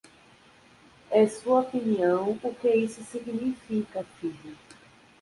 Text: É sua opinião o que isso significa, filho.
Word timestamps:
É 1.11 1.27
sua 1.27 1.59
opinião 1.59 2.31
o 2.41 2.55
que 2.55 2.67
isso 2.69 3.03
significa, 3.03 4.03
filho. 4.19 4.57